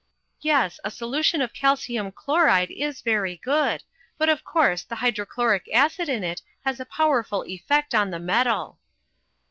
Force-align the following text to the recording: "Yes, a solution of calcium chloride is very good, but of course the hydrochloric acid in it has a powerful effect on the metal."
"Yes, 0.39 0.79
a 0.83 0.89
solution 0.89 1.43
of 1.43 1.53
calcium 1.53 2.11
chloride 2.11 2.71
is 2.71 3.01
very 3.03 3.37
good, 3.37 3.83
but 4.17 4.29
of 4.29 4.43
course 4.43 4.81
the 4.81 4.95
hydrochloric 4.95 5.69
acid 5.71 6.09
in 6.09 6.23
it 6.23 6.41
has 6.65 6.79
a 6.79 6.85
powerful 6.89 7.43
effect 7.45 7.93
on 7.93 8.09
the 8.09 8.17
metal." 8.17 8.79